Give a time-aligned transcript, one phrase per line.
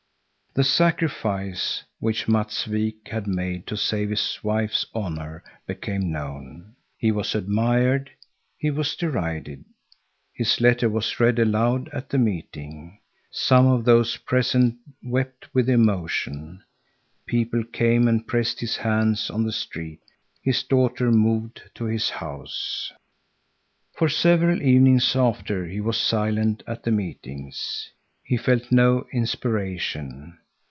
[0.53, 6.75] The sacrifice which Matts Wik had made to save his wife's honor became known.
[6.97, 8.09] He was admired;
[8.57, 9.63] he was derided.
[10.33, 12.99] His letter was read aloud at the meeting.
[13.31, 16.63] Some of those present wept with emotion.
[17.25, 20.01] People came and pressed his hands on the street.
[20.41, 22.91] His daughter moved to his house.
[23.97, 27.89] For several evenings after he was silent at the meetings.
[28.21, 30.37] He felt no inspiration.